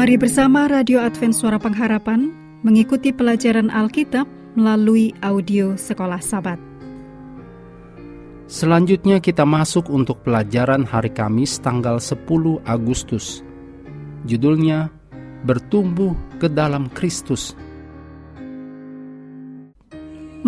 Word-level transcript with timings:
Mari 0.00 0.16
bersama 0.16 0.64
Radio 0.64 0.96
Advent 1.04 1.36
Suara 1.36 1.60
Pengharapan 1.60 2.32
mengikuti 2.64 3.12
pelajaran 3.12 3.68
Alkitab 3.68 4.24
melalui 4.56 5.12
audio 5.20 5.76
Sekolah 5.76 6.24
Sabat. 6.24 6.56
Selanjutnya 8.48 9.20
kita 9.20 9.44
masuk 9.44 9.92
untuk 9.92 10.24
pelajaran 10.24 10.88
hari 10.88 11.12
Kamis 11.12 11.60
tanggal 11.60 12.00
10 12.00 12.16
Agustus. 12.64 13.44
Judulnya 14.24 14.88
Bertumbuh 15.44 16.16
ke 16.40 16.48
dalam 16.48 16.88
Kristus. 16.96 17.52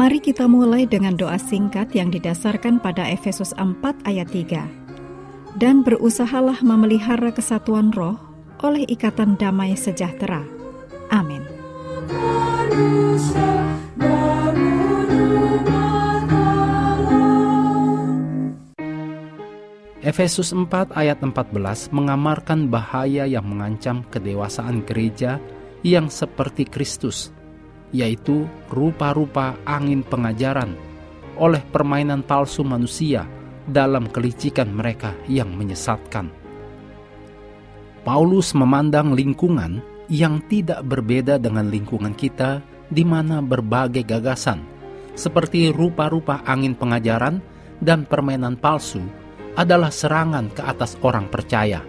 Mari 0.00 0.25
kita 0.25 0.48
mulai 0.48 0.89
dengan 0.89 1.12
doa 1.12 1.37
singkat 1.37 1.92
yang 1.92 2.09
didasarkan 2.09 2.80
pada 2.80 3.05
Efesus 3.05 3.53
4 3.61 3.69
ayat 4.09 4.33
3. 4.33 5.61
Dan 5.61 5.84
berusahalah 5.84 6.64
memelihara 6.64 7.28
kesatuan 7.37 7.92
roh 7.92 8.31
oleh 8.62 8.87
ikatan 8.87 9.34
damai 9.37 9.75
sejahtera. 9.75 10.47
Amin. 11.11 11.43
Efesus 20.03 20.51
4 20.51 20.98
ayat 20.98 21.23
14 21.23 21.95
mengamarkan 21.95 22.67
bahaya 22.67 23.23
yang 23.23 23.47
mengancam 23.47 24.03
kedewasaan 24.11 24.83
gereja 24.83 25.39
yang 25.86 26.11
seperti 26.11 26.67
Kristus, 26.67 27.31
yaitu 27.95 28.51
rupa-rupa 28.67 29.55
angin 29.62 30.03
pengajaran 30.03 30.75
oleh 31.39 31.62
permainan 31.70 32.27
palsu 32.27 32.67
manusia 32.67 33.31
dalam 33.62 34.11
kelicikan 34.11 34.75
mereka 34.75 35.14
yang 35.31 35.55
menyesatkan. 35.55 36.42
Paulus 38.03 38.50
memandang 38.50 39.14
lingkungan 39.14 39.78
yang 40.11 40.42
tidak 40.50 40.83
berbeda 40.83 41.39
dengan 41.39 41.70
lingkungan 41.70 42.19
kita 42.19 42.58
di 42.91 43.06
mana 43.06 43.39
berbagai 43.39 44.03
gagasan 44.03 44.67
seperti 45.14 45.70
rupa-rupa 45.70 46.42
angin 46.42 46.75
pengajaran 46.75 47.39
dan 47.78 48.03
permainan 48.03 48.58
palsu 48.58 49.00
adalah 49.55 49.92
serangan 49.92 50.48
ke 50.50 50.62
atas 50.64 50.97
orang 51.05 51.28
percaya. 51.28 51.84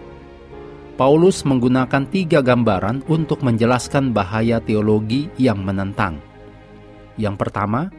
Paulus 0.94 1.42
menggunakan 1.42 2.06
tiga 2.06 2.38
gambaran 2.38 3.02
untuk 3.10 3.42
menjelaskan 3.42 4.14
bahaya 4.14 4.62
teologi 4.62 5.26
yang 5.34 5.66
menentang. 5.66 6.22
Yang 7.18 7.36
pertama, 7.42 7.90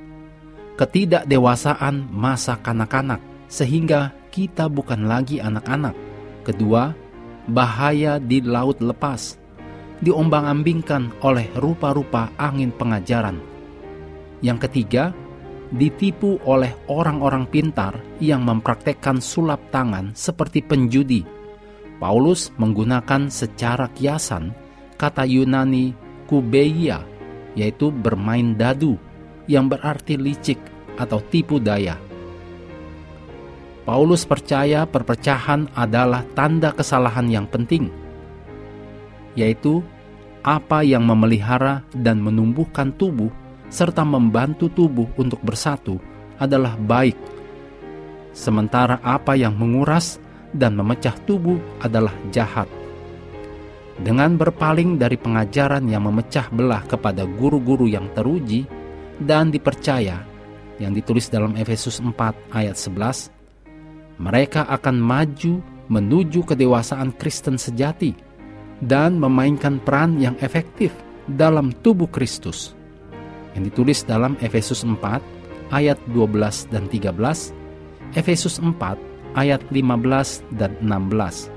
ketidakdewasaan 0.79 2.07
masa 2.07 2.55
kanak-kanak, 2.63 3.19
sehingga 3.51 4.15
kita 4.31 4.71
bukan 4.71 5.11
lagi 5.11 5.43
anak-anak. 5.43 5.95
Kedua, 6.47 6.95
bahaya 7.49 8.17
di 8.17 8.41
laut 8.41 8.81
lepas, 8.81 9.37
diombang-ambingkan 10.01 11.21
oleh 11.21 11.49
rupa-rupa 11.57 12.33
angin 12.37 12.73
pengajaran. 12.73 13.37
Yang 14.41 14.69
ketiga, 14.69 15.13
ditipu 15.73 16.37
oleh 16.45 16.73
orang-orang 16.91 17.49
pintar 17.49 17.97
yang 18.21 18.45
mempraktekkan 18.45 19.17
sulap 19.17 19.59
tangan 19.73 20.13
seperti 20.13 20.61
penjudi. 20.61 21.25
Paulus 21.97 22.51
menggunakan 22.59 23.31
secara 23.31 23.87
kiasan 23.95 24.51
kata 24.99 25.23
Yunani 25.23 25.95
kubeia, 26.27 27.01
yaitu 27.55 27.89
bermain 27.89 28.53
dadu, 28.53 28.99
yang 29.47 29.71
berarti 29.71 30.19
licik 30.19 30.59
atau 30.99 31.23
tipu 31.31 31.57
daya. 31.57 32.04
Paulus 33.85 34.25
percaya 34.25 34.89
perpecahan 34.89 35.69
adalah 35.77 36.25
tanda 36.33 36.73
kesalahan 36.73 37.29
yang 37.29 37.45
penting, 37.45 37.93
yaitu 39.37 39.85
apa 40.41 40.81
yang 40.81 41.05
memelihara 41.05 41.85
dan 41.93 42.17
menumbuhkan 42.17 42.89
tubuh 42.97 43.29
serta 43.69 44.01
membantu 44.01 44.73
tubuh 44.73 45.05
untuk 45.21 45.37
bersatu 45.45 46.01
adalah 46.41 46.73
baik, 46.81 47.13
sementara 48.33 48.97
apa 49.05 49.37
yang 49.37 49.53
menguras 49.53 50.17
dan 50.49 50.73
memecah 50.73 51.13
tubuh 51.29 51.61
adalah 51.77 52.13
jahat. 52.33 52.65
Dengan 54.01 54.33
berpaling 54.35 54.97
dari 54.97 55.15
pengajaran 55.15 55.85
yang 55.87 56.09
memecah 56.09 56.49
belah 56.51 56.83
kepada 56.83 57.23
guru-guru 57.23 57.85
yang 57.85 58.09
teruji 58.17 58.65
dan 59.21 59.53
dipercaya, 59.53 60.25
yang 60.81 60.91
ditulis 60.91 61.31
dalam 61.31 61.55
Efesus 61.55 62.03
4 62.03 62.11
ayat 62.51 62.75
11, 62.75 63.31
mereka 64.21 64.63
akan 64.71 64.95
maju 64.99 65.59
menuju 65.91 66.47
kedewasaan 66.47 67.13
Kristen 67.15 67.59
sejati 67.59 68.15
dan 68.83 69.19
memainkan 69.19 69.79
peran 69.79 70.17
yang 70.19 70.35
efektif 70.41 70.91
dalam 71.29 71.71
tubuh 71.83 72.09
Kristus. 72.09 72.73
Yang 73.55 73.63
ditulis 73.71 73.99
dalam 74.03 74.35
Efesus 74.43 74.83
4 74.83 74.99
ayat 75.71 75.97
12 76.11 76.71
dan 76.71 76.91
13, 76.91 77.55
Efesus 78.15 78.59
4 78.59 78.75
ayat 79.35 79.61
15 79.71 80.43
dan 80.59 80.75
16. 80.83 81.51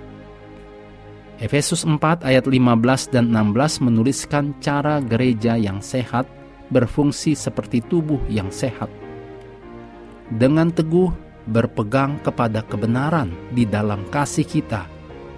Efesus 1.38 1.86
4 1.86 2.26
ayat 2.26 2.50
15 2.50 3.14
dan 3.14 3.30
16 3.30 3.86
menuliskan 3.86 4.58
cara 4.58 4.98
gereja 4.98 5.54
yang 5.54 5.78
sehat 5.78 6.26
berfungsi 6.74 7.38
seperti 7.38 7.78
tubuh 7.86 8.18
yang 8.26 8.50
sehat. 8.50 8.90
Dengan 10.34 10.68
teguh 10.74 11.27
berpegang 11.48 12.20
kepada 12.20 12.60
kebenaran 12.60 13.32
di 13.56 13.64
dalam 13.64 14.04
kasih 14.12 14.44
kita, 14.44 14.84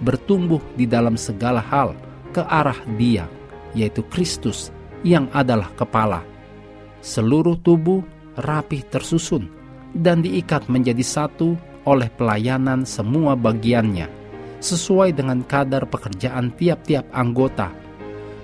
bertumbuh 0.03 0.59
di 0.75 0.83
dalam 0.83 1.15
segala 1.15 1.63
hal 1.63 1.95
ke 2.35 2.43
arah 2.43 2.77
Dia, 2.99 3.25
yaitu 3.71 4.03
Kristus 4.11 4.75
yang 5.07 5.31
adalah 5.31 5.71
kepala. 5.79 6.21
Seluruh 7.01 7.57
tubuh 7.57 8.03
rapih 8.37 8.83
tersusun 8.91 9.49
dan 9.95 10.21
diikat 10.21 10.67
menjadi 10.67 11.01
satu 11.01 11.55
oleh 11.87 12.11
pelayanan 12.13 12.85
semua 12.85 13.33
bagiannya, 13.33 14.05
sesuai 14.61 15.17
dengan 15.17 15.41
kadar 15.47 15.89
pekerjaan 15.89 16.53
tiap-tiap 16.53 17.07
anggota, 17.09 17.73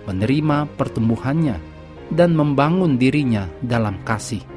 menerima 0.09 0.65
pertumbuhannya, 0.73 1.59
dan 2.09 2.33
membangun 2.33 2.95
dirinya 2.95 3.45
dalam 3.61 3.99
kasih 4.07 4.56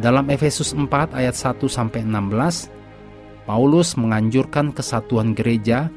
dalam 0.00 0.32
Efesus 0.32 0.72
4 0.72 1.12
ayat 1.12 1.36
1 1.36 1.68
sampai 1.68 2.00
16, 2.06 2.72
Paulus 3.44 3.98
menganjurkan 3.98 4.72
kesatuan 4.72 5.36
gereja 5.36 5.92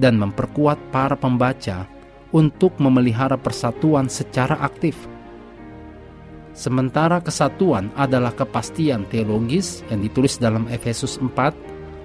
dan 0.00 0.16
memperkuat 0.16 0.78
para 0.88 1.18
pembaca 1.18 1.84
untuk 2.32 2.78
memelihara 2.80 3.36
persatuan 3.36 4.08
secara 4.08 4.56
aktif. 4.64 4.96
Sementara 6.54 7.18
kesatuan 7.18 7.90
adalah 7.98 8.30
kepastian 8.30 9.04
teologis 9.10 9.82
yang 9.90 10.00
ditulis 10.00 10.38
dalam 10.38 10.70
Efesus 10.70 11.18
4 11.18 11.34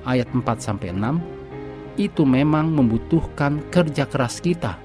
ayat 0.10 0.28
4 0.34 0.42
sampai 0.58 0.90
6, 0.92 2.02
itu 2.02 2.26
memang 2.26 2.74
membutuhkan 2.74 3.62
kerja 3.70 4.10
keras 4.10 4.42
kita 4.42 4.76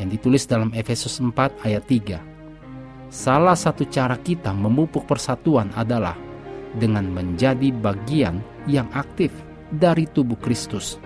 yang 0.00 0.08
ditulis 0.08 0.48
dalam 0.48 0.72
Efesus 0.72 1.20
4 1.20 1.34
ayat 1.62 1.84
3. 1.84 2.35
Salah 3.16 3.56
satu 3.56 3.88
cara 3.88 4.20
kita 4.20 4.52
memupuk 4.52 5.08
persatuan 5.08 5.72
adalah 5.72 6.20
dengan 6.76 7.08
menjadi 7.08 7.72
bagian 7.72 8.44
yang 8.68 8.92
aktif 8.92 9.32
dari 9.72 10.04
tubuh 10.04 10.36
Kristus. 10.36 11.00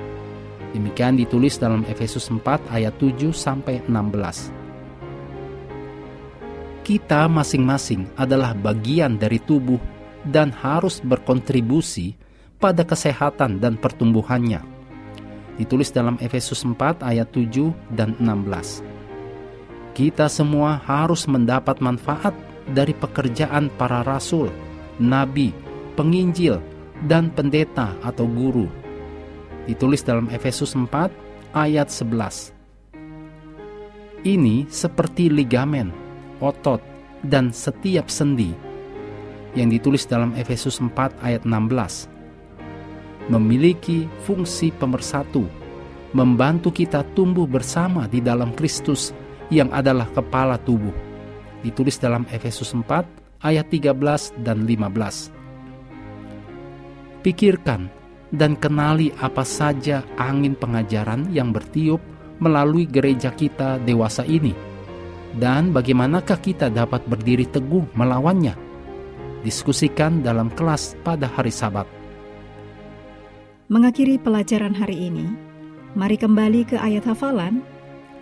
Demikian 0.74 1.14
ditulis 1.22 1.54
dalam 1.62 1.86
Efesus 1.86 2.26
4 2.26 2.66
ayat 2.74 2.98
7 2.98 3.30
sampai 3.30 3.86
16. 3.86 4.50
Kita 6.82 7.30
masing-masing 7.30 8.10
adalah 8.18 8.58
bagian 8.58 9.14
dari 9.14 9.38
tubuh 9.38 9.78
dan 10.26 10.50
harus 10.50 10.98
berkontribusi 10.98 12.18
pada 12.58 12.82
kesehatan 12.82 13.62
dan 13.62 13.78
pertumbuhannya. 13.78 14.58
Ditulis 15.62 15.94
dalam 15.94 16.18
Efesus 16.18 16.66
4 16.66 17.06
ayat 17.06 17.30
7 17.30 17.70
dan 17.94 18.18
16 18.18 18.99
kita 20.00 20.32
semua 20.32 20.80
harus 20.88 21.28
mendapat 21.28 21.76
manfaat 21.84 22.32
dari 22.72 22.96
pekerjaan 22.96 23.68
para 23.76 24.00
rasul, 24.00 24.48
nabi, 24.96 25.52
penginjil, 25.92 26.56
dan 27.04 27.28
pendeta 27.28 27.92
atau 28.00 28.24
guru. 28.24 28.64
Ditulis 29.68 30.00
dalam 30.00 30.32
Efesus 30.32 30.72
4 30.72 31.12
ayat 31.52 31.92
11. 31.92 32.56
Ini 34.24 34.64
seperti 34.72 35.28
ligamen, 35.28 35.92
otot, 36.40 36.80
dan 37.20 37.52
setiap 37.52 38.08
sendi 38.08 38.56
yang 39.52 39.68
ditulis 39.68 40.08
dalam 40.08 40.32
Efesus 40.32 40.80
4 40.80 40.96
ayat 41.20 41.44
16 41.44 42.08
memiliki 43.28 44.08
fungsi 44.24 44.72
pemersatu, 44.72 45.44
membantu 46.16 46.72
kita 46.72 47.04
tumbuh 47.12 47.44
bersama 47.44 48.08
di 48.08 48.24
dalam 48.24 48.56
Kristus 48.56 49.12
yang 49.50 49.68
adalah 49.74 50.06
kepala 50.10 50.56
tubuh. 50.62 50.94
Ditulis 51.60 52.00
dalam 52.00 52.24
Efesus 52.32 52.72
4 52.72 52.86
ayat 53.44 53.68
13 53.68 54.32
dan 54.40 54.64
15. 54.64 55.28
Pikirkan 57.20 57.92
dan 58.32 58.56
kenali 58.56 59.12
apa 59.20 59.44
saja 59.44 60.00
angin 60.16 60.56
pengajaran 60.56 61.28
yang 61.34 61.52
bertiup 61.52 62.00
melalui 62.40 62.88
gereja 62.88 63.28
kita 63.34 63.76
dewasa 63.84 64.24
ini? 64.24 64.56
Dan 65.36 65.70
bagaimanakah 65.70 66.40
kita 66.40 66.72
dapat 66.72 67.04
berdiri 67.06 67.46
teguh 67.46 67.86
melawannya? 67.94 68.56
Diskusikan 69.44 70.24
dalam 70.24 70.50
kelas 70.50 70.96
pada 71.06 71.30
hari 71.30 71.52
Sabat. 71.54 71.86
Mengakhiri 73.70 74.18
pelajaran 74.18 74.74
hari 74.74 75.06
ini, 75.06 75.30
mari 75.94 76.18
kembali 76.18 76.66
ke 76.66 76.76
ayat 76.80 77.06
hafalan 77.06 77.62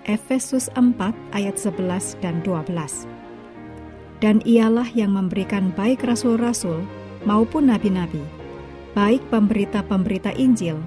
Efesus 0.09 0.73
4 0.73 0.97
ayat 1.37 1.61
11 1.61 2.17
dan 2.25 2.41
12. 2.41 3.05
Dan 4.25 4.41
ialah 4.49 4.89
yang 4.97 5.13
memberikan 5.13 5.71
baik 5.77 6.01
rasul-rasul 6.03 6.83
maupun 7.29 7.69
nabi-nabi, 7.69 8.25
baik 8.97 9.21
pemberita-pemberita 9.29 10.33
Injil 10.35 10.81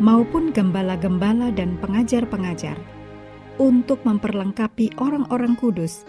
maupun 0.00 0.50
gembala-gembala 0.56 1.52
dan 1.52 1.76
pengajar-pengajar, 1.84 2.74
untuk 3.60 4.00
memperlengkapi 4.08 4.96
orang-orang 4.96 5.52
kudus 5.60 6.08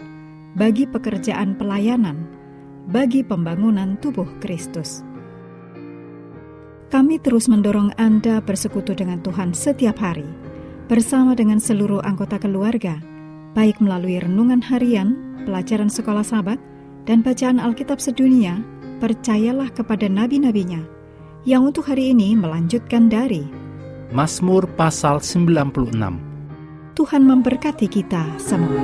bagi 0.56 0.88
pekerjaan 0.88 1.60
pelayanan, 1.60 2.24
bagi 2.88 3.20
pembangunan 3.20 4.00
tubuh 4.00 4.26
Kristus. 4.40 5.04
Kami 6.88 7.20
terus 7.20 7.44
mendorong 7.46 7.92
Anda 8.00 8.40
bersekutu 8.40 8.96
dengan 8.96 9.20
Tuhan 9.20 9.52
setiap 9.52 10.00
hari, 10.00 10.26
bersama 10.86 11.32
dengan 11.32 11.60
seluruh 11.60 12.04
anggota 12.04 12.36
keluarga, 12.36 13.00
baik 13.56 13.80
melalui 13.80 14.20
renungan 14.20 14.60
harian, 14.60 15.16
pelajaran 15.48 15.88
sekolah 15.88 16.24
sahabat, 16.24 16.60
dan 17.04 17.20
bacaan 17.20 17.60
Alkitab 17.60 18.00
sedunia, 18.00 18.60
percayalah 19.00 19.68
kepada 19.72 20.08
nabi-nabinya, 20.08 20.80
yang 21.44 21.68
untuk 21.68 21.88
hari 21.88 22.12
ini 22.12 22.32
melanjutkan 22.36 23.08
dari 23.08 23.44
Mazmur 24.14 24.68
pasal 24.78 25.20
96. 25.20 25.90
Tuhan 26.94 27.22
memberkati 27.26 27.90
kita 27.90 28.22
semua. 28.38 28.78